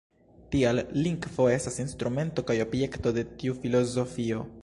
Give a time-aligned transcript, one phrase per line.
[0.53, 4.43] Tial lingvo estas instrumento kaj objekto de tiu filozofio.